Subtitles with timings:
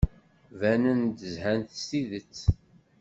[0.59, 2.37] Banen-d zhan s tidet.